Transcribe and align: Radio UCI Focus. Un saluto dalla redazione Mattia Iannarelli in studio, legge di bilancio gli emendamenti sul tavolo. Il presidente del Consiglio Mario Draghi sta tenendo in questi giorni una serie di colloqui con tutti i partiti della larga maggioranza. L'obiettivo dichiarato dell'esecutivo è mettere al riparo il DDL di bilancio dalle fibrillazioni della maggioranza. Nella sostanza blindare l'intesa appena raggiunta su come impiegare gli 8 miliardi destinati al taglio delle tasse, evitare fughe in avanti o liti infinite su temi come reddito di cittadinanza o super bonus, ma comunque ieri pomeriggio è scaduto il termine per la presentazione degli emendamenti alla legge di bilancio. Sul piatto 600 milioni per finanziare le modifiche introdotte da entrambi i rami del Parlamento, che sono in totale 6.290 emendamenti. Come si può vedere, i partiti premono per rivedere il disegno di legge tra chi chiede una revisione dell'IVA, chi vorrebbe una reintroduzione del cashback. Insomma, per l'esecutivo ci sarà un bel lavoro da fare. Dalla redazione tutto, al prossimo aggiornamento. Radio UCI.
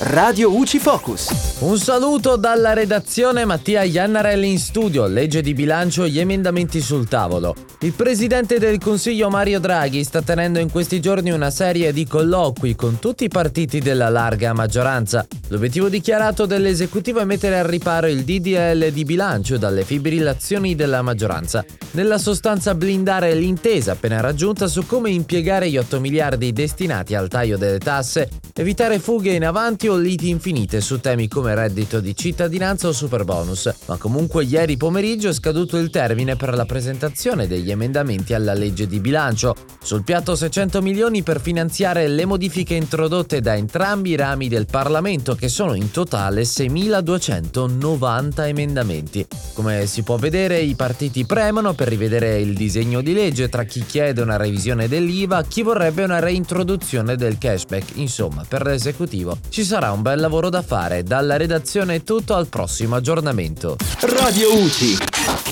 Radio 0.00 0.54
UCI 0.54 0.78
Focus. 0.78 1.56
Un 1.58 1.76
saluto 1.76 2.36
dalla 2.36 2.72
redazione 2.72 3.44
Mattia 3.44 3.82
Iannarelli 3.82 4.48
in 4.48 4.58
studio, 4.60 5.08
legge 5.08 5.42
di 5.42 5.54
bilancio 5.54 6.06
gli 6.06 6.20
emendamenti 6.20 6.80
sul 6.80 7.08
tavolo. 7.08 7.56
Il 7.80 7.92
presidente 7.94 8.60
del 8.60 8.78
Consiglio 8.78 9.28
Mario 9.28 9.58
Draghi 9.58 10.04
sta 10.04 10.22
tenendo 10.22 10.60
in 10.60 10.70
questi 10.70 11.00
giorni 11.00 11.32
una 11.32 11.50
serie 11.50 11.92
di 11.92 12.06
colloqui 12.06 12.76
con 12.76 13.00
tutti 13.00 13.24
i 13.24 13.28
partiti 13.28 13.80
della 13.80 14.08
larga 14.08 14.52
maggioranza. 14.52 15.26
L'obiettivo 15.50 15.88
dichiarato 15.88 16.44
dell'esecutivo 16.44 17.20
è 17.20 17.24
mettere 17.24 17.58
al 17.58 17.64
riparo 17.64 18.06
il 18.06 18.22
DDL 18.22 18.90
di 18.90 19.04
bilancio 19.04 19.56
dalle 19.56 19.82
fibrillazioni 19.82 20.74
della 20.74 21.00
maggioranza. 21.00 21.64
Nella 21.92 22.18
sostanza 22.18 22.74
blindare 22.74 23.32
l'intesa 23.34 23.92
appena 23.92 24.20
raggiunta 24.20 24.66
su 24.66 24.84
come 24.84 25.08
impiegare 25.08 25.70
gli 25.70 25.78
8 25.78 26.00
miliardi 26.00 26.52
destinati 26.52 27.14
al 27.14 27.28
taglio 27.28 27.56
delle 27.56 27.78
tasse, 27.78 28.28
evitare 28.54 28.98
fughe 28.98 29.32
in 29.32 29.46
avanti 29.46 29.88
o 29.88 29.96
liti 29.96 30.28
infinite 30.28 30.82
su 30.82 31.00
temi 31.00 31.28
come 31.28 31.54
reddito 31.54 32.00
di 32.00 32.14
cittadinanza 32.14 32.88
o 32.88 32.92
super 32.92 33.24
bonus, 33.24 33.72
ma 33.86 33.96
comunque 33.96 34.44
ieri 34.44 34.76
pomeriggio 34.76 35.30
è 35.30 35.32
scaduto 35.32 35.78
il 35.78 35.88
termine 35.88 36.36
per 36.36 36.54
la 36.54 36.66
presentazione 36.66 37.46
degli 37.46 37.70
emendamenti 37.70 38.34
alla 38.34 38.52
legge 38.52 38.86
di 38.86 39.00
bilancio. 39.00 39.54
Sul 39.82 40.04
piatto 40.04 40.36
600 40.36 40.82
milioni 40.82 41.22
per 41.22 41.40
finanziare 41.40 42.06
le 42.06 42.26
modifiche 42.26 42.74
introdotte 42.74 43.40
da 43.40 43.56
entrambi 43.56 44.10
i 44.10 44.16
rami 44.16 44.48
del 44.48 44.66
Parlamento, 44.66 45.36
che 45.38 45.48
sono 45.48 45.74
in 45.74 45.90
totale 45.90 46.42
6.290 46.42 48.46
emendamenti. 48.46 49.26
Come 49.54 49.86
si 49.86 50.02
può 50.02 50.16
vedere, 50.16 50.60
i 50.60 50.74
partiti 50.74 51.24
premono 51.24 51.74
per 51.74 51.88
rivedere 51.88 52.40
il 52.40 52.54
disegno 52.54 53.00
di 53.00 53.12
legge 53.12 53.48
tra 53.48 53.64
chi 53.64 53.84
chiede 53.84 54.20
una 54.20 54.36
revisione 54.36 54.88
dell'IVA, 54.88 55.44
chi 55.44 55.62
vorrebbe 55.62 56.02
una 56.02 56.18
reintroduzione 56.18 57.16
del 57.16 57.38
cashback. 57.38 57.96
Insomma, 57.96 58.44
per 58.46 58.66
l'esecutivo 58.66 59.38
ci 59.48 59.64
sarà 59.64 59.92
un 59.92 60.02
bel 60.02 60.20
lavoro 60.20 60.50
da 60.50 60.62
fare. 60.62 61.02
Dalla 61.02 61.36
redazione 61.36 62.02
tutto, 62.02 62.34
al 62.34 62.48
prossimo 62.48 62.96
aggiornamento. 62.96 63.76
Radio 64.00 64.60
UCI. 64.60 65.46